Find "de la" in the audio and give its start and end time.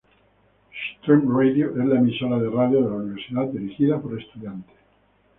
2.81-2.95